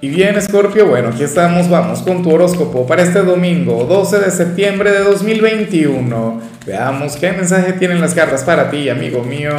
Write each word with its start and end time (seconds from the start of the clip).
Y 0.00 0.10
bien, 0.10 0.40
Scorpio, 0.40 0.86
bueno, 0.86 1.08
aquí 1.08 1.24
estamos, 1.24 1.68
vamos 1.68 2.02
con 2.02 2.22
tu 2.22 2.30
horóscopo 2.30 2.86
para 2.86 3.02
este 3.02 3.20
domingo, 3.20 3.82
12 3.82 4.20
de 4.20 4.30
septiembre 4.30 4.92
de 4.92 5.00
2021. 5.00 6.40
Veamos 6.64 7.16
qué 7.16 7.32
mensaje 7.32 7.72
tienen 7.72 8.00
las 8.00 8.14
cartas 8.14 8.44
para 8.44 8.70
ti, 8.70 8.88
amigo 8.88 9.24
mío. 9.24 9.50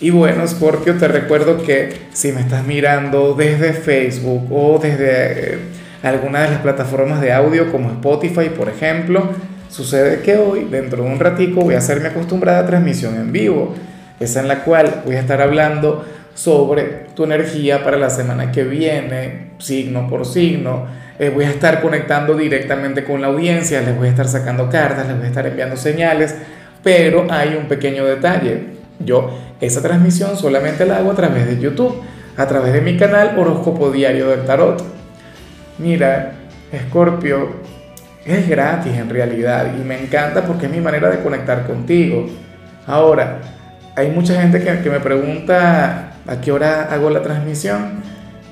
Y 0.00 0.10
bueno, 0.10 0.46
Scorpio, 0.46 0.98
te 0.98 1.08
recuerdo 1.08 1.62
que 1.62 2.08
si 2.12 2.32
me 2.32 2.42
estás 2.42 2.66
mirando 2.66 3.32
desde 3.32 3.72
Facebook 3.72 4.48
o 4.52 4.78
desde 4.78 5.54
eh, 5.54 5.58
alguna 6.02 6.42
de 6.42 6.50
las 6.50 6.60
plataformas 6.60 7.22
de 7.22 7.32
audio 7.32 7.72
como 7.72 7.90
Spotify, 7.90 8.50
por 8.50 8.68
ejemplo, 8.68 9.30
sucede 9.70 10.20
que 10.20 10.36
hoy, 10.36 10.68
dentro 10.70 11.04
de 11.04 11.08
un 11.08 11.18
ratico, 11.18 11.62
voy 11.62 11.74
a 11.74 11.78
hacer 11.78 12.02
mi 12.02 12.08
acostumbrada 12.08 12.66
transmisión 12.66 13.14
en 13.14 13.32
vivo, 13.32 13.74
esa 14.20 14.40
en 14.40 14.48
la 14.48 14.62
cual 14.62 15.04
voy 15.06 15.16
a 15.16 15.20
estar 15.20 15.40
hablando 15.40 16.04
sobre 16.34 17.03
tu 17.14 17.24
energía 17.24 17.82
para 17.84 17.96
la 17.96 18.10
semana 18.10 18.50
que 18.50 18.64
viene, 18.64 19.52
signo 19.58 20.08
por 20.08 20.26
signo. 20.26 20.86
Eh, 21.18 21.30
voy 21.30 21.44
a 21.44 21.50
estar 21.50 21.80
conectando 21.80 22.34
directamente 22.34 23.04
con 23.04 23.20
la 23.20 23.28
audiencia, 23.28 23.80
les 23.82 23.96
voy 23.96 24.08
a 24.08 24.10
estar 24.10 24.26
sacando 24.26 24.68
cartas, 24.68 25.06
les 25.06 25.16
voy 25.16 25.26
a 25.26 25.28
estar 25.28 25.46
enviando 25.46 25.76
señales, 25.76 26.34
pero 26.82 27.26
hay 27.30 27.56
un 27.56 27.66
pequeño 27.66 28.04
detalle. 28.04 28.74
Yo 28.98 29.30
esa 29.60 29.80
transmisión 29.80 30.36
solamente 30.36 30.84
la 30.84 30.98
hago 30.98 31.12
a 31.12 31.14
través 31.14 31.46
de 31.46 31.58
YouTube, 31.58 32.02
a 32.36 32.46
través 32.46 32.72
de 32.72 32.80
mi 32.80 32.96
canal 32.96 33.38
Horóscopo 33.38 33.90
Diario 33.90 34.28
del 34.28 34.44
Tarot. 34.44 34.82
Mira, 35.78 36.32
Escorpio, 36.72 37.48
es 38.24 38.48
gratis 38.48 38.94
en 38.96 39.10
realidad 39.10 39.72
y 39.78 39.84
me 39.84 40.00
encanta 40.00 40.44
porque 40.44 40.66
es 40.66 40.72
mi 40.72 40.80
manera 40.80 41.10
de 41.10 41.20
conectar 41.20 41.64
contigo. 41.66 42.26
Ahora, 42.86 43.38
hay 43.94 44.10
mucha 44.10 44.40
gente 44.40 44.62
que 44.62 44.90
me 44.90 44.98
pregunta 44.98 46.03
¿A 46.26 46.40
qué 46.40 46.52
hora 46.52 46.84
hago 46.84 47.10
la 47.10 47.22
transmisión? 47.22 48.02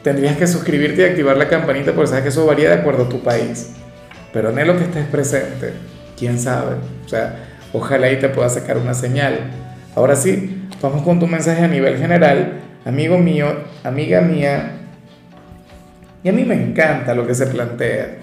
Tendrías 0.02 0.36
que 0.36 0.46
suscribirte 0.46 1.02
y 1.02 1.04
activar 1.04 1.36
la 1.36 1.48
campanita 1.48 1.92
porque 1.92 2.08
sabes 2.08 2.24
que 2.24 2.28
eso 2.28 2.44
varía 2.44 2.68
de 2.68 2.74
acuerdo 2.74 3.04
a 3.04 3.08
tu 3.08 3.22
país. 3.22 3.70
Pero 4.32 4.50
anhelo 4.50 4.76
que 4.76 4.84
estés 4.84 5.06
presente. 5.06 5.72
¿Quién 6.18 6.38
sabe? 6.38 6.76
O 7.04 7.08
sea, 7.08 7.36
ojalá 7.72 8.08
ahí 8.08 8.18
te 8.18 8.28
pueda 8.28 8.48
sacar 8.48 8.78
una 8.78 8.94
señal. 8.94 9.38
Ahora 9.94 10.16
sí, 10.16 10.68
vamos 10.80 11.02
con 11.02 11.18
tu 11.18 11.26
mensaje 11.26 11.62
a 11.62 11.68
nivel 11.68 11.96
general. 11.98 12.60
Amigo 12.84 13.16
mío, 13.18 13.46
amiga 13.84 14.20
mía. 14.20 14.72
Y 16.24 16.28
a 16.28 16.32
mí 16.32 16.44
me 16.44 16.54
encanta 16.54 17.14
lo 17.14 17.26
que 17.26 17.34
se 17.34 17.46
plantea. 17.46 18.18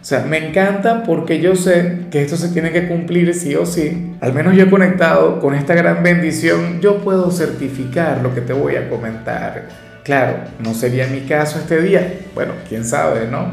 O 0.00 0.04
sea, 0.04 0.20
me 0.20 0.48
encanta 0.48 1.02
porque 1.02 1.40
yo 1.40 1.56
sé 1.56 2.00
que 2.10 2.22
esto 2.22 2.36
se 2.36 2.48
tiene 2.48 2.72
que 2.72 2.88
cumplir 2.88 3.34
sí 3.34 3.54
o 3.54 3.64
sí. 3.64 4.13
Al 4.24 4.32
menos 4.32 4.56
yo 4.56 4.62
he 4.64 4.70
conectado 4.70 5.38
con 5.38 5.54
esta 5.54 5.74
gran 5.74 6.02
bendición, 6.02 6.80
yo 6.80 7.00
puedo 7.00 7.30
certificar 7.30 8.22
lo 8.22 8.34
que 8.34 8.40
te 8.40 8.54
voy 8.54 8.76
a 8.76 8.88
comentar. 8.88 9.68
Claro, 10.02 10.38
no 10.60 10.72
sería 10.72 11.06
mi 11.08 11.26
caso 11.26 11.58
este 11.58 11.82
día. 11.82 12.20
Bueno, 12.34 12.54
quién 12.66 12.86
sabe, 12.86 13.26
¿no? 13.30 13.48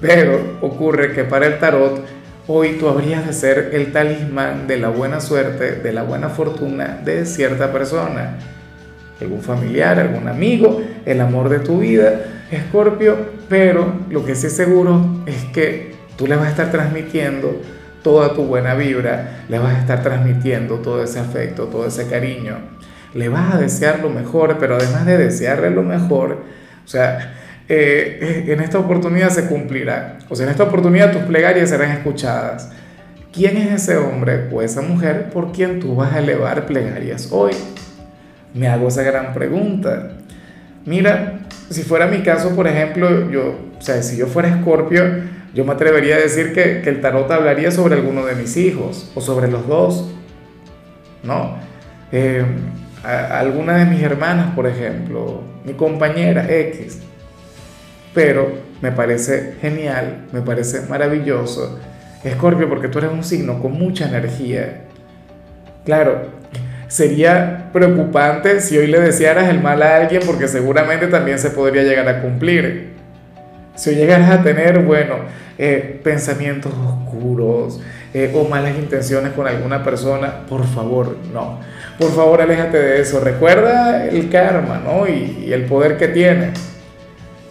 Pero 0.00 0.58
ocurre 0.62 1.12
que 1.12 1.22
para 1.22 1.46
el 1.46 1.60
tarot, 1.60 2.04
hoy 2.48 2.72
tú 2.72 2.88
habrías 2.88 3.24
de 3.24 3.32
ser 3.32 3.70
el 3.72 3.92
talismán 3.92 4.66
de 4.66 4.78
la 4.78 4.88
buena 4.88 5.20
suerte, 5.20 5.76
de 5.76 5.92
la 5.92 6.02
buena 6.02 6.28
fortuna 6.28 6.98
de 7.04 7.24
cierta 7.24 7.70
persona. 7.70 8.36
Algún 9.20 9.42
familiar, 9.42 10.00
algún 10.00 10.26
amigo, 10.26 10.82
el 11.04 11.20
amor 11.20 11.50
de 11.50 11.60
tu 11.60 11.78
vida, 11.78 12.22
Escorpio, 12.50 13.16
pero 13.48 13.92
lo 14.10 14.24
que 14.24 14.34
sí 14.34 14.50
seguro 14.50 15.22
es 15.24 15.44
que 15.54 15.94
Tú 16.16 16.26
le 16.26 16.36
vas 16.36 16.46
a 16.46 16.50
estar 16.50 16.70
transmitiendo 16.70 17.60
toda 18.06 18.34
tu 18.34 18.44
buena 18.44 18.76
vibra, 18.76 19.42
le 19.48 19.58
vas 19.58 19.74
a 19.74 19.80
estar 19.80 20.00
transmitiendo 20.00 20.76
todo 20.76 21.02
ese 21.02 21.18
afecto, 21.18 21.64
todo 21.64 21.88
ese 21.88 22.06
cariño. 22.06 22.58
Le 23.14 23.28
vas 23.28 23.52
a 23.52 23.58
desear 23.58 23.98
lo 23.98 24.10
mejor, 24.10 24.58
pero 24.60 24.76
además 24.76 25.06
de 25.06 25.18
desearle 25.18 25.70
lo 25.70 25.82
mejor, 25.82 26.38
o 26.84 26.88
sea, 26.88 27.34
eh, 27.68 28.44
en 28.46 28.60
esta 28.60 28.78
oportunidad 28.78 29.30
se 29.30 29.48
cumplirá. 29.48 30.18
O 30.28 30.36
sea, 30.36 30.46
en 30.46 30.52
esta 30.52 30.62
oportunidad 30.62 31.10
tus 31.10 31.22
plegarias 31.22 31.70
serán 31.70 31.90
escuchadas. 31.90 32.70
¿Quién 33.32 33.56
es 33.56 33.82
ese 33.82 33.96
hombre 33.96 34.50
o 34.52 34.62
esa 34.62 34.82
mujer 34.82 35.30
por 35.30 35.50
quien 35.50 35.80
tú 35.80 35.96
vas 35.96 36.14
a 36.14 36.20
elevar 36.20 36.64
plegarias 36.64 37.30
hoy? 37.32 37.54
Me 38.54 38.68
hago 38.68 38.86
esa 38.86 39.02
gran 39.02 39.34
pregunta. 39.34 40.12
Mira, 40.84 41.40
si 41.70 41.82
fuera 41.82 42.06
mi 42.06 42.22
caso, 42.22 42.54
por 42.54 42.68
ejemplo, 42.68 43.28
yo, 43.32 43.58
o 43.76 43.82
sea, 43.82 44.00
si 44.00 44.16
yo 44.16 44.28
fuera 44.28 44.48
escorpio, 44.48 45.02
yo 45.56 45.64
me 45.64 45.72
atrevería 45.72 46.16
a 46.16 46.18
decir 46.18 46.52
que, 46.52 46.82
el 46.86 47.00
tarot 47.00 47.30
hablaría 47.30 47.70
sobre 47.70 47.94
alguno 47.94 48.26
de 48.26 48.34
mis 48.34 48.58
hijos 48.58 49.10
o 49.14 49.22
sobre 49.22 49.50
los 49.50 49.66
dos, 49.66 50.06
¿no? 51.22 51.56
Eh, 52.12 52.44
alguna 53.02 53.78
de 53.78 53.86
mis 53.86 54.02
hermanas, 54.02 54.54
por 54.54 54.66
ejemplo, 54.66 55.40
mi 55.64 55.72
compañera 55.72 56.46
X. 56.46 56.98
Pero 58.12 58.50
me 58.82 58.92
parece 58.92 59.54
genial, 59.62 60.26
me 60.30 60.42
parece 60.42 60.82
maravilloso, 60.90 61.80
Escorpio, 62.22 62.68
porque 62.68 62.88
tú 62.88 62.98
eres 62.98 63.10
un 63.10 63.24
signo 63.24 63.62
con 63.62 63.72
mucha 63.72 64.08
energía. 64.08 64.82
Claro, 65.86 66.32
sería 66.86 67.70
preocupante 67.72 68.60
si 68.60 68.76
hoy 68.76 68.88
le 68.88 69.00
desearas 69.00 69.48
el 69.48 69.62
mal 69.62 69.82
a 69.82 69.96
alguien 69.96 70.20
porque 70.26 70.48
seguramente 70.48 71.06
también 71.06 71.38
se 71.38 71.48
podría 71.48 71.82
llegar 71.82 72.06
a 72.10 72.20
cumplir. 72.20 72.95
Si 73.76 73.94
llegaras 73.94 74.30
a 74.30 74.42
tener, 74.42 74.80
bueno, 74.80 75.16
eh, 75.58 76.00
pensamientos 76.02 76.72
oscuros 76.72 77.80
eh, 78.12 78.32
o 78.34 78.48
malas 78.48 78.76
intenciones 78.76 79.32
con 79.32 79.46
alguna 79.46 79.84
persona, 79.84 80.46
por 80.48 80.66
favor, 80.66 81.16
no. 81.32 81.60
Por 81.98 82.12
favor, 82.12 82.40
aléjate 82.40 82.78
de 82.78 83.00
eso. 83.00 83.20
Recuerda 83.20 84.06
el 84.06 84.28
karma, 84.28 84.82
¿no? 84.84 85.06
Y, 85.06 85.46
y 85.46 85.52
el 85.52 85.64
poder 85.64 85.96
que 85.96 86.08
tiene. 86.08 86.52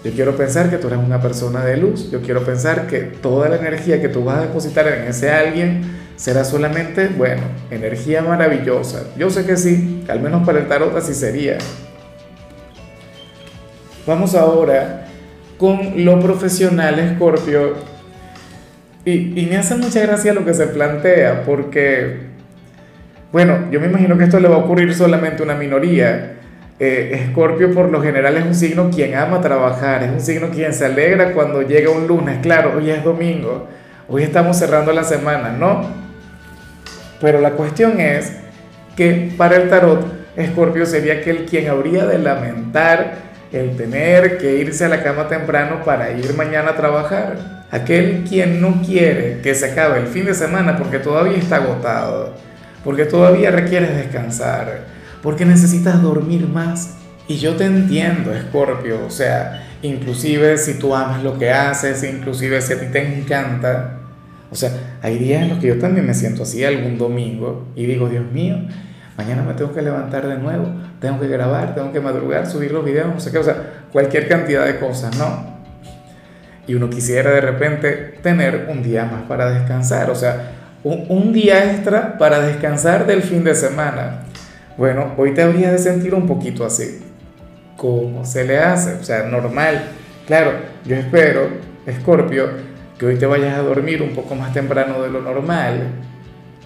Yo 0.04 0.12
quiero 0.12 0.36
pensar 0.36 0.70
que 0.70 0.78
tú 0.78 0.88
eres 0.88 1.00
una 1.00 1.20
persona 1.20 1.66
de 1.66 1.78
luz. 1.78 2.12
Yo 2.12 2.22
quiero 2.22 2.44
pensar 2.44 2.86
que 2.86 3.00
toda 3.00 3.50
la 3.50 3.56
energía 3.56 4.02
que 4.02 4.10
tú 4.10 4.24
vas 4.24 4.38
a 4.38 4.42
depositar 4.42 4.88
en 4.88 5.08
ese 5.08 5.32
alguien 5.32 5.82
será 6.16 6.46
solamente, 6.46 7.08
bueno, 7.08 7.42
energía 7.72 8.22
maravillosa. 8.22 9.04
Yo 9.18 9.30
sé 9.30 9.46
que 9.46 9.58
sí, 9.58 10.06
al 10.08 10.20
menos 10.20 10.46
para 10.46 10.60
el 10.60 10.68
tarot 10.68 10.96
así 10.96 11.14
sería. 11.14 11.58
Vamos 14.06 14.36
ahora 14.36 15.05
con 15.58 16.04
lo 16.04 16.20
profesional, 16.20 17.16
Scorpio. 17.16 17.74
Y, 19.06 19.48
me 19.50 19.58
hace 19.58 19.76
mucha 19.76 20.02
gracia 20.02 20.34
lo 20.34 20.44
que 20.44 20.54
se 20.54 20.66
plantea, 20.68 21.44
porque, 21.44 22.18
bueno, 23.32 23.70
yo 23.72 23.80
me 23.80 23.88
imagino 23.88 24.18
que 24.18 24.24
esto 24.24 24.40
le 24.40 24.48
va 24.48 24.56
a 24.56 24.60
ocurrir 24.60 24.94
solamente 24.96 25.44
a 25.44 25.46
una 25.46 25.56
minoría. 25.56 26.34
Eh, 26.80 27.28
Scorpio 27.32 27.74
por 27.74 27.90
lo 27.90 28.02
general 28.02 28.36
es 28.36 28.46
un 28.46 28.56
signo 28.56 28.90
quien 28.90 29.16
ama 29.16 29.40
trabajar, 29.40 30.04
es 30.04 30.12
un 30.12 30.20
signo 30.20 30.50
quien 30.50 30.74
se 30.74 30.86
alegra 30.86 31.32
cuando 31.32 31.62
llega 31.62 31.90
un 31.90 32.06
lunes, 32.06 32.40
claro, 32.42 32.74
hoy 32.76 32.90
es 32.90 33.02
domingo, 33.02 33.70
hoy 34.10 34.24
estamos 34.24 34.58
cerrando 34.58 34.92
la 34.92 35.06
semana, 35.06 35.52
¿no? 35.52 35.88
Pero 37.22 37.40
la 37.40 37.52
cuestión 37.52 38.02
es 38.02 38.34
que 38.98 39.32
para 39.38 39.56
el 39.56 39.70
tarot, 39.70 40.06
Scorpio 40.52 40.86
sería 40.86 41.14
aquel 41.14 41.46
quien 41.46 41.70
habría 41.70 42.06
de 42.06 42.18
lamentar 42.18 43.14
el 43.60 43.76
tener 43.76 44.38
que 44.38 44.58
irse 44.58 44.86
a 44.86 44.90
la 44.90 45.04
cama 45.04 45.28
temprano 45.28 45.84
para 45.84 46.12
ir 46.12 46.34
mañana 46.36 46.72
a 46.72 46.76
trabajar. 46.76 47.66
Aquel 47.72 48.24
quien 48.28 48.62
no 48.62 48.82
quiere 48.82 49.42
que 49.42 49.56
se 49.56 49.72
acabe 49.72 50.00
el 50.00 50.08
fin 50.08 50.26
de 50.26 50.34
semana 50.34 50.78
porque 50.78 51.00
todavía 51.00 51.38
está 51.38 51.58
agotado, 51.58 52.36
porque 52.84 53.06
todavía 53.06 53.52
requieres 53.52 53.96
descansar, 53.96 54.86
porque 55.22 55.46
necesitas 55.46 56.02
dormir 56.02 56.48
más. 56.48 56.98
Y 57.28 57.38
yo 57.38 57.56
te 57.56 57.66
entiendo, 57.66 58.34
Escorpio, 58.34 59.06
o 59.06 59.10
sea, 59.10 59.68
inclusive 59.82 60.58
si 60.58 60.76
tú 60.76 60.96
amas 60.96 61.24
lo 61.24 61.38
que 61.40 61.52
haces, 61.52 62.04
inclusive 62.04 62.62
si 62.62 62.74
a 62.74 62.80
ti 62.80 62.86
te 62.92 63.02
encanta. 63.02 63.98
O 64.52 64.56
sea, 64.56 64.98
hay 65.02 65.18
días 65.18 65.42
en 65.42 65.50
los 65.50 65.60
que 65.60 65.68
yo 65.68 65.80
también 65.80 66.06
me 66.06 66.14
siento 66.14 66.44
así 66.44 66.64
algún 66.64 66.98
domingo 66.98 67.66
y 67.76 67.88
digo, 67.88 68.08
Dios 68.08 68.32
mío, 68.32 68.58
mañana 69.18 69.44
me 69.44 69.54
tengo 69.54 69.74
que 69.74 69.82
levantar 69.82 70.28
de 70.28 70.38
nuevo, 70.38 70.68
tengo 71.00 71.20
que 71.20 71.28
grabar, 71.28 71.76
tengo 71.76 71.92
que 71.92 72.00
madrugar, 72.00 72.48
subir 72.48 72.72
los 72.72 72.84
videos, 72.84 73.08
no 73.08 73.20
sé 73.20 73.32
qué, 73.32 73.38
o 73.38 73.44
sea, 73.44 73.86
cualquier 73.92 74.28
cantidad 74.28 74.66
de 74.66 74.78
cosas, 74.78 75.18
¿no? 75.18 75.56
Y 76.68 76.74
uno 76.74 76.90
quisiera 76.90 77.32
de 77.32 77.42
repente 77.42 78.20
tener 78.22 78.68
un 78.70 78.82
día 78.82 79.06
más 79.06 79.24
para 79.24 79.52
descansar, 79.52 80.10
o 80.10 80.16
sea, 80.16 80.52
un, 80.86 81.34
día 81.34 81.72
extra 81.72 82.18
para 82.18 82.40
descansar 82.40 83.08
del 83.08 83.24
fin 83.24 83.44
de 83.44 83.56
semana. 83.56 84.24
Bueno, 84.78 85.14
hoy 85.18 85.34
te 85.34 85.42
habría 85.42 85.72
de 85.72 85.80
sentir 85.80 86.14
un 86.14 86.28
poquito 86.28 86.64
así. 86.64 87.02
¿Cómo 87.76 88.24
se 88.24 88.46
le 88.46 88.60
hace? 88.60 88.94
O 88.94 89.04
sea, 89.04 89.24
normal. 89.24 89.82
Claro, 90.28 90.52
yo 90.86 90.96
espero, 90.96 91.50
Escorpio, 91.88 92.50
que 93.00 93.06
hoy 93.08 93.16
te 93.18 93.26
vayas 93.26 93.58
a 93.58 93.62
dormir 93.62 94.04
un 94.04 94.14
poco 94.14 94.36
más 94.36 94.54
temprano 94.54 95.02
de 95.02 95.10
lo 95.10 95.22
normal, 95.22 95.88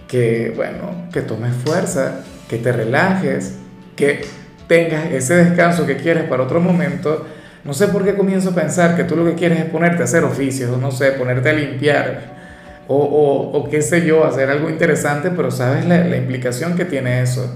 que, 0.07 0.51
bueno, 0.56 1.07
que 1.13 1.22
tomes 1.22 1.56
fuerza, 1.56 2.22
que 2.50 2.57
te 2.57 2.72
relajes, 2.74 3.56
que 3.96 4.22
tengas 4.68 5.12
ese 5.12 5.36
descanso 5.36 5.86
que 5.86 5.96
quieres 5.96 6.24
para 6.24 6.44
otro 6.44 6.60
momento. 6.60 7.25
No 7.63 7.74
sé 7.74 7.88
por 7.88 8.04
qué 8.04 8.16
comienzo 8.16 8.50
a 8.50 8.56
pensar 8.56 8.98
que 8.98 9.06
tú 9.06 9.16
lo 9.16 9.24
que 9.24 9.36
quieres 9.36 9.60
es 9.60 9.66
ponerte 9.66 10.01
a 10.01 10.06
hacer 10.06 10.24
oficios, 10.25 10.78
no 10.78 10.92
sé, 10.92 11.12
ponerte 11.12 11.50
a 11.50 11.54
limpiar, 11.54 12.40
o, 12.88 12.98
o, 12.98 13.69
qué 13.69 13.81
sé 13.81 14.06
yo, 14.06 14.25
hacer 14.25 14.50
algo 14.50 14.69
interesante, 14.69 15.30
pero 15.30 15.51
sabes 15.51 15.86
la, 15.86 16.04
la 16.04 16.18
implicación 16.18 16.75
que 16.75 16.86
tiene 16.86 17.22
eso. 17.22 17.56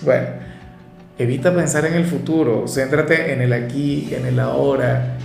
Bueno, 0.00 0.28
Evita 1.18 1.54
pensar 1.54 1.84
en 1.84 1.94
el 1.94 2.06
futuro, 2.06 2.64
céntrate 2.66 3.32
en 3.32 3.42
el 3.42 3.52
aquí, 3.52 4.12
en 4.12 4.26
el 4.26 4.40
ahora. 4.40 5.18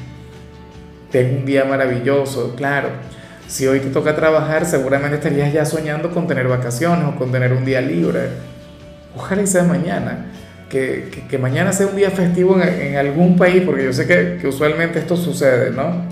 Ten 1.12 1.38
un 1.38 1.46
día 1.46 1.64
maravilloso, 1.64 2.56
claro. 2.56 2.90
Si 3.48 3.66
hoy 3.66 3.80
te 3.80 3.90
toca 3.90 4.16
trabajar, 4.16 4.66
seguramente 4.66 5.16
estarías 5.16 5.54
ya 5.54 5.66
soñando 5.66 6.12
con 6.12 6.28
tener 6.28 6.48
vacaciones 6.48 7.06
o 7.08 7.16
con 7.16 7.32
tener 7.32 7.54
un 7.54 7.64
día 7.64 7.82
libre. 7.82 8.30
Ojalá 9.16 9.46
sea 9.48 9.64
mañana. 9.64 10.26
Que, 10.70 11.24
que, 11.30 11.38
mañana 11.38 11.72
sea 11.72 11.88
un 11.88 11.96
día 11.96 12.12
festivo 12.12 12.62
en, 12.62 12.68
en, 12.68 12.98
algún 12.98 13.38
país, 13.38 13.64
porque 13.66 13.86
yo 13.86 13.94
sé 13.94 14.06
que, 14.06 14.38
que 14.42 14.48
usualmente 14.50 15.00
esto 15.00 15.16
sucede, 15.16 15.72
¿no? 15.72 16.04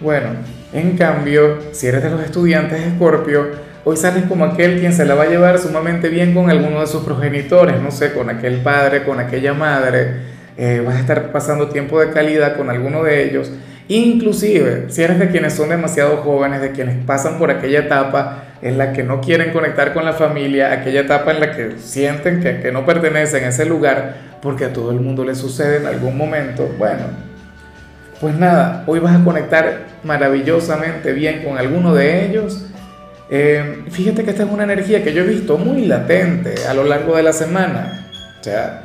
Bueno, 0.00 0.30
en 0.72 0.96
cambio, 0.96 1.58
si 1.70 1.86
eres 1.86 2.02
de 2.02 2.10
los 2.10 2.20
estudiantes 2.20 2.80
de 2.80 2.88
Escorpio, 2.88 3.46
hoy 3.84 3.96
sales 3.96 4.24
como 4.24 4.44
aquel 4.44 4.80
quien 4.80 4.92
se 4.92 5.04
la 5.04 5.14
va 5.14 5.22
a 5.22 5.28
llevar 5.28 5.60
sumamente 5.60 6.08
bien 6.08 6.34
con 6.34 6.50
alguno 6.50 6.80
de 6.80 6.88
sus 6.88 7.04
progenitores, 7.04 7.80
no 7.80 7.92
sé, 7.92 8.12
con 8.12 8.28
aquel 8.28 8.56
padre, 8.56 9.04
con 9.04 9.20
aquella 9.20 9.54
madre, 9.54 10.16
eh, 10.58 10.82
vas 10.84 10.96
a 10.96 11.00
estar 11.00 11.30
pasando 11.30 11.68
tiempo 11.68 12.00
de 12.00 12.10
calidad 12.10 12.56
con 12.56 12.68
alguno 12.68 13.04
de 13.04 13.24
ellos, 13.24 13.52
inclusive 13.88 14.86
si 14.88 15.02
eres 15.02 15.18
de 15.18 15.30
quienes 15.30 15.54
son 15.54 15.68
demasiado 15.68 16.18
jóvenes, 16.18 16.60
de 16.60 16.72
quienes 16.72 17.04
pasan 17.04 17.38
por 17.38 17.50
aquella 17.50 17.80
etapa 17.80 18.44
en 18.62 18.78
la 18.78 18.92
que 18.92 19.02
no 19.02 19.20
quieren 19.20 19.52
conectar 19.52 19.92
con 19.92 20.04
la 20.04 20.12
familia, 20.12 20.72
aquella 20.72 21.00
etapa 21.00 21.32
en 21.32 21.40
la 21.40 21.52
que 21.54 21.78
sienten 21.78 22.40
que, 22.40 22.72
no 22.72 22.84
pertenecen 22.86 23.44
a 23.44 23.48
ese 23.48 23.66
lugar, 23.66 24.16
porque 24.42 24.64
a 24.64 24.72
todo 24.72 24.90
el 24.90 25.00
mundo 25.00 25.24
le 25.24 25.34
sucede 25.34 25.76
en 25.76 25.86
algún 25.86 26.16
momento, 26.16 26.68
bueno, 26.78 27.04
pues 28.20 28.34
nada, 28.34 28.82
hoy 28.86 28.98
vas 28.98 29.20
a 29.20 29.24
conectar 29.24 29.84
maravillosamente 30.02 31.12
bien 31.12 31.44
con 31.44 31.58
alguno 31.58 31.94
de 31.94 32.26
ellos 32.26 32.66
eh, 33.28 33.82
fíjate 33.90 34.22
que 34.22 34.30
esta 34.30 34.44
es 34.44 34.50
una 34.50 34.64
energía 34.64 35.02
que 35.02 35.12
yo 35.12 35.22
he 35.22 35.26
visto 35.26 35.58
muy 35.58 35.86
latente 35.86 36.54
a 36.68 36.74
lo 36.74 36.84
largo 36.84 37.16
de 37.16 37.22
la 37.22 37.32
semana. 37.32 38.06
O 38.40 38.44
sea, 38.44 38.82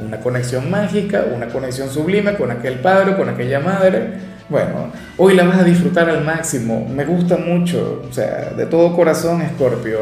una 0.00 0.18
conexión 0.18 0.70
mágica, 0.70 1.24
una 1.34 1.48
conexión 1.48 1.90
sublime 1.90 2.34
con 2.34 2.50
aquel 2.50 2.76
padre, 2.76 3.16
con 3.16 3.28
aquella 3.28 3.60
madre. 3.60 4.31
Bueno, 4.48 4.92
hoy 5.16 5.34
la 5.34 5.44
vas 5.44 5.58
a 5.58 5.64
disfrutar 5.64 6.08
al 6.08 6.24
máximo. 6.24 6.86
Me 6.88 7.04
gusta 7.04 7.36
mucho, 7.36 8.02
o 8.08 8.12
sea, 8.12 8.52
de 8.56 8.66
todo 8.66 8.94
corazón, 8.94 9.42
Escorpio. 9.42 9.98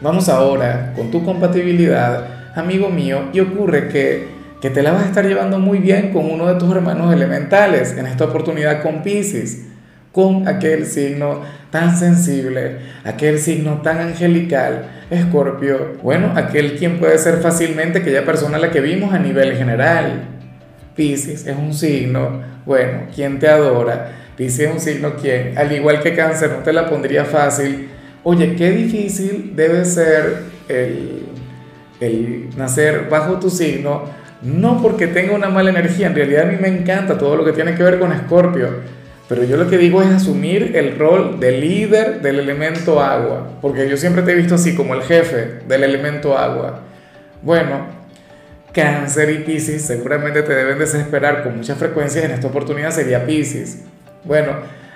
Vamos 0.00 0.28
ahora 0.28 0.92
con 0.96 1.10
tu 1.10 1.24
compatibilidad, 1.24 2.54
amigo 2.54 2.88
mío, 2.88 3.24
y 3.32 3.40
ocurre 3.40 3.88
que, 3.88 4.28
que 4.60 4.70
te 4.70 4.82
la 4.82 4.92
vas 4.92 5.04
a 5.04 5.06
estar 5.06 5.26
llevando 5.26 5.58
muy 5.58 5.78
bien 5.78 6.12
con 6.12 6.30
uno 6.30 6.46
de 6.46 6.54
tus 6.54 6.74
hermanos 6.74 7.12
elementales, 7.12 7.96
en 7.96 8.06
esta 8.06 8.24
oportunidad 8.24 8.82
con 8.82 9.02
Pisces 9.02 9.66
con 10.12 10.48
aquel 10.48 10.86
signo 10.86 11.42
tan 11.70 11.96
sensible, 11.96 12.78
aquel 13.04 13.38
signo 13.38 13.80
tan 13.82 14.00
angelical, 14.00 14.86
Escorpio, 15.08 15.98
bueno, 16.02 16.32
aquel 16.34 16.76
quien 16.76 16.98
puede 16.98 17.16
ser 17.18 17.38
fácilmente 17.38 18.00
aquella 18.00 18.24
persona 18.24 18.56
a 18.56 18.60
la 18.60 18.70
que 18.70 18.80
vimos 18.80 19.14
a 19.14 19.18
nivel 19.18 19.56
general. 19.56 20.22
Pisces 20.96 21.46
es 21.46 21.56
un 21.56 21.72
signo, 21.72 22.42
bueno, 22.64 23.02
quien 23.14 23.38
te 23.38 23.48
adora. 23.48 24.16
Es 24.38 24.58
un 24.58 24.80
signo 24.80 25.16
quien, 25.16 25.58
al 25.58 25.70
igual 25.70 26.00
que 26.00 26.14
cáncer, 26.14 26.50
no 26.50 26.62
te 26.62 26.72
la 26.72 26.88
pondría 26.88 27.26
fácil. 27.26 27.90
Oye, 28.22 28.56
qué 28.56 28.70
difícil 28.70 29.52
debe 29.54 29.84
ser 29.84 30.44
el, 30.66 31.26
el 32.00 32.48
nacer 32.56 33.08
bajo 33.10 33.38
tu 33.38 33.50
signo, 33.50 34.04
no 34.40 34.80
porque 34.80 35.08
tenga 35.08 35.34
una 35.34 35.50
mala 35.50 35.68
energía, 35.68 36.06
en 36.06 36.14
realidad 36.14 36.48
a 36.48 36.52
mí 36.52 36.56
me 36.58 36.68
encanta 36.68 37.18
todo 37.18 37.36
lo 37.36 37.44
que 37.44 37.52
tiene 37.52 37.74
que 37.74 37.82
ver 37.82 37.98
con 37.98 38.12
Escorpio 38.12 38.68
pero 39.30 39.44
yo 39.44 39.56
lo 39.56 39.70
que 39.70 39.78
digo 39.78 40.02
es 40.02 40.08
asumir 40.08 40.72
el 40.74 40.98
rol 40.98 41.38
de 41.38 41.52
líder 41.52 42.20
del 42.20 42.40
elemento 42.40 43.00
agua, 43.00 43.46
porque 43.62 43.88
yo 43.88 43.96
siempre 43.96 44.22
te 44.22 44.32
he 44.32 44.34
visto 44.34 44.56
así 44.56 44.74
como 44.74 44.92
el 44.92 45.02
jefe 45.02 45.60
del 45.68 45.84
elemento 45.84 46.36
agua. 46.36 46.80
Bueno, 47.40 47.86
cáncer 48.72 49.30
y 49.30 49.38
Pisces 49.38 49.82
seguramente 49.82 50.42
te 50.42 50.54
deben 50.54 50.78
desesperar 50.78 51.42
con 51.42 51.56
mucha 51.56 51.74
frecuencia, 51.74 52.24
en 52.24 52.30
esta 52.30 52.48
oportunidad 52.48 52.90
sería 52.90 53.26
Pisces. 53.26 53.78
Bueno, 54.24 54.52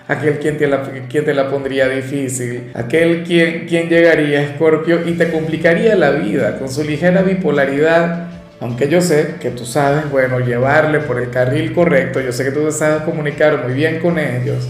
aquel 0.08 0.38
quien 0.38 0.58
te 0.58 0.66
la, 0.66 0.82
quien 1.08 1.24
te 1.24 1.34
la 1.34 1.50
pondría 1.50 1.88
difícil, 1.88 2.70
aquel 2.74 3.24
quien, 3.24 3.66
quien 3.66 3.88
llegaría 3.88 4.40
a 4.40 4.42
Escorpio 4.42 5.06
y 5.06 5.12
te 5.12 5.30
complicaría 5.30 5.96
la 5.96 6.10
vida 6.10 6.58
con 6.58 6.68
su 6.68 6.84
ligera 6.84 7.22
bipolaridad 7.22 8.34
aunque 8.60 8.88
yo 8.88 9.02
sé 9.02 9.34
que 9.40 9.50
tú 9.50 9.66
sabes, 9.66 10.10
bueno, 10.10 10.40
llevarle 10.40 11.00
por 11.00 11.20
el 11.20 11.28
carril 11.30 11.74
correcto, 11.74 12.20
yo 12.20 12.32
sé 12.32 12.44
que 12.44 12.50
tú 12.50 12.70
sabes 12.70 13.02
comunicar 13.02 13.62
muy 13.62 13.74
bien 13.74 13.98
con 13.98 14.18
ellos. 14.18 14.68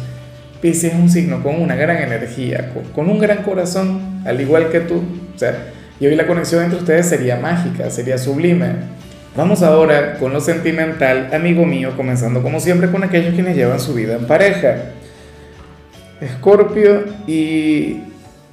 Pisces 0.61 0.95
es 0.95 0.99
un 0.99 1.09
signo 1.11 1.43
con 1.43 1.61
una 1.61 1.77
gran 1.77 1.99
energía, 1.99 2.73
con, 2.93 3.09
un 3.09 3.19
gran 3.19 3.43
corazón, 3.43 4.23
al 4.25 4.41
igual 4.41 4.71
que 4.71 4.81
tú. 4.81 5.05
O 5.35 5.39
sea, 5.39 5.74
y 6.01 6.07
hoy 6.07 6.17
la 6.17 6.27
conexión 6.27 6.65
entre 6.65 6.79
ustedes 6.79 7.09
sería 7.09 7.37
mágica, 7.37 7.91
sería 7.91 8.19
sublime. 8.19 8.95
Vamos 9.37 9.63
ahora 9.63 10.19
con 10.19 10.33
lo 10.33 10.41
sentimental, 10.41 11.31
amigo 11.33 11.67
mío, 11.67 11.93
comenzando 11.97 12.43
como 12.43 12.61
siempre 12.61 12.91
con 12.91 13.03
aquellos 13.03 13.35
quienes 13.35 13.57
llevan 13.57 13.81
su 13.81 13.95
vida 13.95 14.15
en 14.15 14.27
pareja. 14.27 14.77
Escorpio 16.21 17.05
y, 17.27 18.01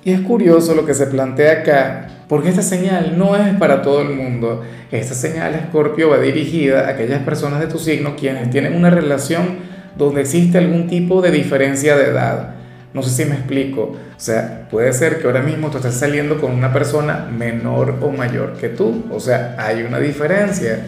es 0.04 0.20
curioso 0.22 0.74
lo 0.74 0.86
que 0.86 0.96
se 0.96 1.06
plantea 1.06 1.60
acá, 1.60 2.08
porque 2.28 2.50
esta 2.50 2.64
señal 2.64 3.18
no 3.18 3.36
es 3.36 3.56
para 3.58 3.84
todo 3.84 4.02
el 4.02 4.16
mundo. 4.16 4.64
Esta 4.92 5.14
señal, 5.14 5.54
Escorpio, 5.54 6.10
va 6.10 6.18
dirigida 6.18 6.88
a 6.88 6.90
aquellas 6.90 7.22
personas 7.22 7.60
de 7.60 7.68
tu 7.68 7.78
signo 7.78 8.16
quienes 8.16 8.50
tienen 8.50 8.76
una 8.76 8.90
relación 8.90 9.58
donde 9.96 10.22
existe 10.22 10.58
algún 10.58 10.88
tipo 10.88 11.22
de 11.22 11.30
diferencia 11.30 11.96
de 11.96 12.06
edad. 12.06 12.56
No 12.94 13.04
sé 13.04 13.10
si 13.10 13.30
me 13.30 13.36
explico. 13.36 13.82
O 13.82 14.20
sea, 14.20 14.68
puede 14.70 14.92
ser 14.94 15.20
que 15.20 15.28
ahora 15.28 15.42
mismo 15.42 15.70
tú 15.70 15.78
estés 15.78 15.96
saliendo 15.96 16.40
con 16.40 16.52
una 16.52 16.74
persona 16.74 17.28
menor 17.32 17.98
o 18.02 18.12
mayor 18.12 18.54
que 18.54 18.70
tú. 18.70 19.06
O 19.12 19.20
sea, 19.20 19.56
hay 19.58 19.84
una 19.84 20.00
diferencia. 20.00 20.80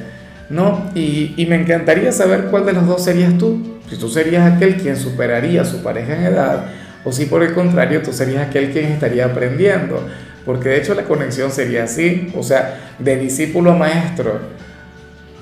¿No? 0.49 0.91
Y, 0.93 1.33
y 1.37 1.45
me 1.45 1.55
encantaría 1.55 2.11
saber 2.11 2.45
cuál 2.45 2.65
de 2.65 2.73
los 2.73 2.85
dos 2.85 3.03
serías 3.03 3.37
tú. 3.37 3.79
Si 3.89 3.97
tú 3.97 4.09
serías 4.09 4.51
aquel 4.51 4.75
quien 4.75 4.97
superaría 4.97 5.61
a 5.61 5.65
su 5.65 5.81
pareja 5.81 6.15
en 6.15 6.23
edad 6.23 6.65
o 7.05 7.11
si 7.11 7.25
por 7.25 7.43
el 7.43 7.53
contrario 7.53 8.01
tú 8.01 8.13
serías 8.13 8.47
aquel 8.47 8.71
quien 8.71 8.85
estaría 8.85 9.25
aprendiendo 9.25 10.07
porque 10.45 10.69
de 10.69 10.77
hecho 10.77 10.93
la 10.93 11.03
conexión 11.03 11.51
sería 11.51 11.83
así, 11.83 12.31
o 12.35 12.43
sea, 12.43 12.95
de 12.99 13.17
discípulo 13.17 13.71
a 13.71 13.75
maestro. 13.75 14.39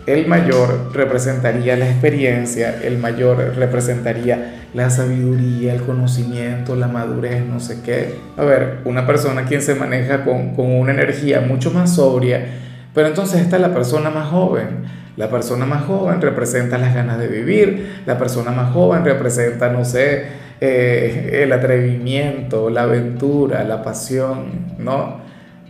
El 0.06 0.28
mayor 0.28 0.92
representaría 0.94 1.76
la 1.76 1.90
experiencia, 1.90 2.80
el 2.84 2.98
mayor 2.98 3.56
representaría 3.56 4.61
la 4.74 4.90
sabiduría, 4.90 5.74
el 5.74 5.82
conocimiento, 5.82 6.76
la 6.76 6.88
madurez, 6.88 7.46
no 7.46 7.60
sé 7.60 7.82
qué. 7.84 8.16
A 8.38 8.44
ver, 8.44 8.80
una 8.86 9.06
persona 9.06 9.46
quien 9.46 9.62
se 9.62 9.76
maneja 9.76 10.24
con, 10.24 10.56
con 10.56 10.72
una 10.72 10.94
energía 10.94 11.42
mucho 11.42 11.72
más 11.72 11.96
sobria, 11.96 12.46
pero 12.94 13.08
entonces 13.08 13.42
está 13.42 13.60
la 13.60 13.74
persona 13.74 14.10
más 14.10 14.30
joven. 14.30 15.02
La 15.18 15.30
persona 15.30 15.66
más 15.66 15.84
joven 15.84 16.22
representa 16.22 16.78
las 16.78 16.96
ganas 16.96 17.20
de 17.20 17.28
vivir, 17.28 18.02
la 18.06 18.18
persona 18.18 18.52
más 18.52 18.72
joven 18.72 19.04
representa, 19.04 19.70
no 19.70 19.84
sé, 19.84 20.26
eh, 20.62 21.42
el 21.44 21.52
atrevimiento, 21.52 22.70
la 22.70 22.84
aventura, 22.84 23.64
la 23.64 23.84
pasión, 23.84 24.76
¿no? 24.78 25.20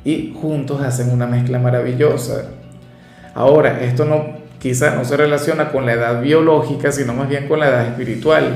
Y 0.04 0.36
juntos 0.40 0.82
hacen 0.82 1.12
una 1.12 1.26
mezcla 1.26 1.60
maravillosa. 1.60 2.50
Ahora, 3.34 3.82
esto 3.82 4.06
no, 4.06 4.42
quizá 4.60 4.96
no 4.96 5.06
se 5.06 5.18
relaciona 5.18 5.72
con 5.72 5.86
la 5.86 5.94
edad 5.94 6.22
biológica, 6.22 6.92
sino 6.92 7.14
más 7.14 7.30
bien 7.30 7.48
con 7.48 7.60
la 7.60 7.70
edad 7.70 7.88
espiritual. 7.88 8.54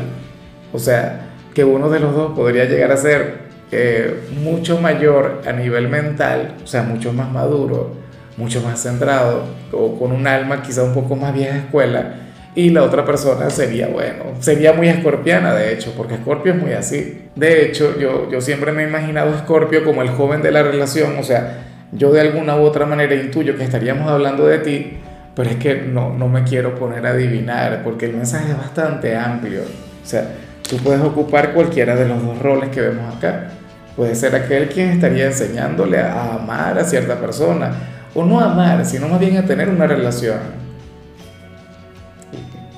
O 0.76 0.80
sea, 0.80 1.32
que 1.54 1.64
uno 1.64 1.90
de 1.90 2.00
los 2.00 2.14
dos 2.14 2.34
podría 2.36 2.66
llegar 2.66 2.92
a 2.92 2.98
ser 2.98 3.46
eh, 3.72 4.22
mucho 4.44 4.80
mayor 4.80 5.42
a 5.48 5.52
nivel 5.52 5.88
mental, 5.88 6.56
o 6.64 6.68
sea, 6.68 6.84
mucho 6.84 7.14
más 7.14 7.32
maduro, 7.32 7.94
mucho 8.38 8.62
más 8.62 8.82
centrado, 8.82 9.44
o 9.72 9.98
con 9.98 10.12
un 10.12 10.28
alma 10.28 10.62
quizá 10.62 10.84
un 10.84 10.94
poco 10.94 11.16
más 11.16 11.34
vieja 11.34 11.58
escuela, 11.58 12.16
y 12.56 12.70
la 12.70 12.84
otra 12.84 13.04
persona 13.04 13.50
sería, 13.50 13.88
bueno, 13.88 14.24
sería 14.40 14.72
muy 14.72 14.88
escorpiana 14.88 15.54
de 15.54 15.74
hecho, 15.74 15.94
porque 15.98 16.16
Escorpio 16.16 16.54
es 16.54 16.62
muy 16.62 16.72
así. 16.72 17.24
De 17.36 17.66
hecho, 17.66 18.00
yo, 18.00 18.30
yo 18.32 18.40
siempre 18.40 18.72
me 18.72 18.84
he 18.84 18.88
imaginado 18.88 19.34
a 19.34 19.36
Escorpio 19.36 19.84
como 19.84 20.02
el 20.02 20.10
joven 20.10 20.42
de 20.42 20.54
la 20.54 20.64
relación, 20.64 21.18
o 21.20 21.24
sea, 21.24 21.66
yo 21.92 22.14
de 22.14 22.22
alguna 22.22 22.56
u 22.56 22.62
otra 22.62 22.86
manera 22.86 23.14
intuyo 23.14 23.58
que 23.58 23.64
estaríamos 23.66 24.10
hablando 24.10 24.48
de 24.48 24.60
ti, 24.60 24.98
pero 25.36 25.50
es 25.50 25.58
que 25.58 25.76
no, 25.76 26.14
no 26.14 26.30
me 26.30 26.44
quiero 26.44 26.76
poner 26.76 27.06
a 27.06 27.10
adivinar, 27.10 27.82
porque 27.84 28.06
el 28.06 28.14
mensaje 28.14 28.52
es 28.52 28.58
bastante 28.58 29.18
amplio. 29.18 29.62
O 29.62 30.08
sea, 30.08 30.26
tú 30.70 30.78
puedes 30.78 31.02
ocupar 31.02 31.54
cualquiera 31.54 31.96
de 31.96 32.08
los 32.08 32.24
dos 32.24 32.40
roles 32.40 32.70
que 32.70 32.82
vemos 32.82 33.16
acá. 33.16 33.52
Puede 33.96 34.16
ser 34.16 34.36
aquel 34.36 34.70
quien 34.70 34.90
estaría 34.90 35.28
enseñándole 35.28 36.00
a 36.00 36.36
amar 36.36 36.78
a 36.78 36.84
cierta 36.84 37.16
persona, 37.20 37.74
o 38.14 38.24
no 38.24 38.40
amar, 38.40 38.86
sino 38.86 39.08
más 39.08 39.20
bien 39.20 39.38
a 39.38 39.46
tener 39.46 39.70
una 39.70 39.88
relación 39.88 40.66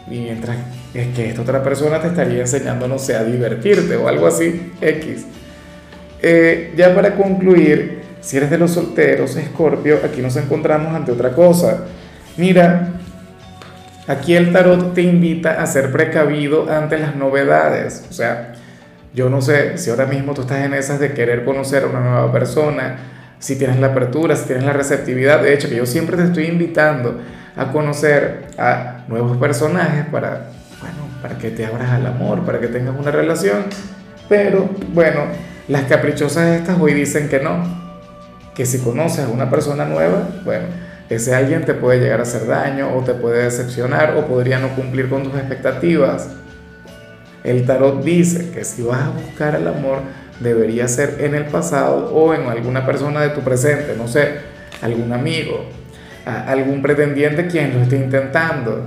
y 0.09 0.19
mientras 0.19 0.57
es 0.93 1.07
que 1.15 1.29
esta 1.29 1.41
otra 1.41 1.61
persona 1.61 1.99
te 1.99 2.07
estaría 2.07 2.41
enseñando, 2.41 2.87
no 2.87 2.97
sé, 2.97 3.15
a 3.15 3.23
divertirte 3.23 3.95
o 3.95 4.07
algo 4.07 4.27
así, 4.27 4.71
X. 4.81 5.25
Eh, 6.21 6.73
ya 6.77 6.95
para 6.95 7.15
concluir, 7.15 8.01
si 8.21 8.37
eres 8.37 8.49
de 8.49 8.57
los 8.57 8.71
solteros, 8.71 9.35
Escorpio, 9.35 9.99
aquí 10.03 10.21
nos 10.21 10.35
encontramos 10.37 10.95
ante 10.95 11.11
otra 11.11 11.31
cosa. 11.31 11.85
Mira, 12.37 12.96
aquí 14.07 14.35
el 14.35 14.51
tarot 14.51 14.93
te 14.93 15.01
invita 15.01 15.61
a 15.61 15.65
ser 15.67 15.91
precavido 15.91 16.71
ante 16.71 16.97
las 16.97 17.15
novedades. 17.15 18.05
O 18.09 18.13
sea, 18.13 18.53
yo 19.13 19.29
no 19.29 19.41
sé 19.41 19.77
si 19.77 19.89
ahora 19.89 20.05
mismo 20.05 20.33
tú 20.33 20.41
estás 20.41 20.63
en 20.63 20.73
esas 20.73 20.99
de 20.99 21.13
querer 21.13 21.43
conocer 21.43 21.83
a 21.83 21.87
una 21.87 21.99
nueva 21.99 22.31
persona, 22.31 22.97
si 23.39 23.57
tienes 23.57 23.79
la 23.79 23.87
apertura, 23.87 24.35
si 24.35 24.45
tienes 24.45 24.63
la 24.63 24.73
receptividad. 24.73 25.41
De 25.41 25.53
hecho, 25.53 25.69
que 25.69 25.75
yo 25.75 25.85
siempre 25.85 26.17
te 26.17 26.23
estoy 26.23 26.45
invitando 26.45 27.19
a 27.55 27.71
conocer 27.71 28.47
a 28.57 29.03
nuevos 29.07 29.37
personajes 29.37 30.05
para, 30.05 30.49
bueno, 30.79 30.97
para 31.21 31.37
que 31.37 31.49
te 31.49 31.65
abras 31.65 31.91
al 31.91 32.05
amor, 32.05 32.45
para 32.45 32.59
que 32.59 32.67
tengas 32.67 32.95
una 32.97 33.11
relación. 33.11 33.65
Pero, 34.29 34.69
bueno, 34.93 35.21
las 35.67 35.83
caprichosas 35.83 36.59
estas 36.59 36.79
hoy 36.79 36.93
dicen 36.93 37.29
que 37.29 37.39
no, 37.39 37.63
que 38.55 38.65
si 38.65 38.79
conoces 38.79 39.25
a 39.25 39.29
una 39.29 39.49
persona 39.49 39.85
nueva, 39.85 40.27
bueno, 40.43 40.65
ese 41.09 41.33
alguien 41.33 41.65
te 41.65 41.73
puede 41.73 41.99
llegar 41.99 42.19
a 42.19 42.23
hacer 42.23 42.47
daño 42.47 42.93
o 42.95 43.03
te 43.03 43.13
puede 43.13 43.43
decepcionar 43.43 44.15
o 44.17 44.27
podría 44.27 44.59
no 44.59 44.75
cumplir 44.75 45.09
con 45.09 45.23
tus 45.23 45.35
expectativas. 45.35 46.29
El 47.43 47.65
tarot 47.65 48.03
dice 48.03 48.51
que 48.51 48.65
si 48.65 48.81
vas 48.81 49.03
a 49.03 49.09
buscar 49.09 49.55
el 49.55 49.67
amor, 49.67 49.99
debería 50.39 50.87
ser 50.87 51.17
en 51.19 51.33
el 51.33 51.45
pasado 51.45 52.13
o 52.13 52.33
en 52.33 52.47
alguna 52.47 52.85
persona 52.85 53.21
de 53.21 53.29
tu 53.29 53.41
presente, 53.41 53.95
no 53.97 54.07
sé, 54.07 54.33
algún 54.81 55.13
amigo, 55.13 55.65
algún 56.25 56.81
pretendiente 56.81 57.47
quien 57.47 57.73
lo 57.73 57.81
esté 57.81 57.95
intentando, 57.95 58.81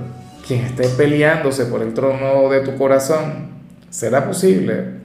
quien 0.45 0.65
esté 0.65 0.87
peleándose 0.89 1.65
por 1.65 1.81
el 1.81 1.93
trono 1.93 2.49
de 2.49 2.61
tu 2.61 2.77
corazón. 2.77 3.49
¿Será 3.89 4.25
posible? 4.25 5.01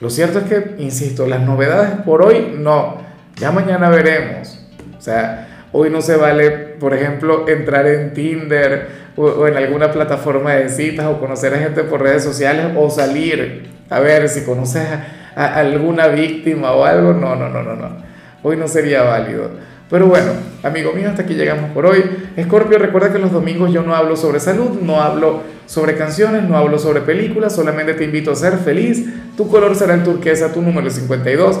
Lo 0.00 0.10
cierto 0.10 0.40
es 0.40 0.44
que, 0.46 0.74
insisto, 0.78 1.26
las 1.26 1.40
novedades 1.42 2.00
por 2.04 2.22
hoy 2.22 2.56
no, 2.58 2.98
ya 3.36 3.52
mañana 3.52 3.88
veremos. 3.88 4.58
O 4.98 5.00
sea, 5.00 5.55
hoy 5.76 5.90
no 5.90 6.00
se 6.00 6.16
vale, 6.16 6.50
por 6.50 6.94
ejemplo, 6.94 7.46
entrar 7.48 7.86
en 7.86 8.14
Tinder 8.14 8.88
o, 9.14 9.46
en 9.46 9.56
alguna 9.56 9.92
plataforma 9.92 10.54
de 10.54 10.70
citas 10.70 11.06
o 11.06 11.20
conocer 11.20 11.52
a 11.54 11.58
gente 11.58 11.84
por 11.84 12.00
redes 12.00 12.24
sociales 12.24 12.68
o 12.76 12.88
salir 12.88 13.66
a 13.90 14.00
ver 14.00 14.28
si 14.28 14.42
conoces 14.42 14.82
a, 15.36 15.54
alguna 15.54 16.08
víctima 16.08 16.72
o 16.72 16.84
algo. 16.84 17.12
No, 17.12 17.36
no, 17.36 17.50
no, 17.50 17.62
no, 17.62 17.76
no. 17.76 17.90
Hoy 18.42 18.56
no 18.56 18.66
sería 18.68 19.02
válido. 19.02 19.50
Pero 19.90 20.06
bueno, 20.06 20.32
amigo 20.64 20.92
mío, 20.92 21.10
hasta 21.10 21.22
aquí 21.22 21.34
llegamos 21.34 21.70
por 21.70 21.86
hoy. 21.86 22.02
Escorpio, 22.36 22.78
recuerda 22.78 23.12
que 23.12 23.18
los 23.18 23.30
domingos 23.30 23.72
yo 23.72 23.82
no 23.82 23.94
hablo 23.94 24.16
sobre 24.16 24.40
salud, 24.40 24.80
no 24.80 25.00
hablo 25.00 25.42
sobre 25.66 25.96
canciones, 25.96 26.42
no 26.42 26.56
hablo 26.56 26.78
sobre 26.78 27.02
películas, 27.02 27.54
solamente 27.54 27.94
te 27.94 28.04
invito 28.04 28.32
a 28.32 28.34
ser 28.34 28.56
feliz. 28.56 29.04
Tu 29.36 29.46
color 29.48 29.76
será 29.76 29.94
el 29.94 30.02
turquesa, 30.02 30.52
tu 30.52 30.62
número 30.62 30.88
es 30.88 30.94
52. 30.94 31.60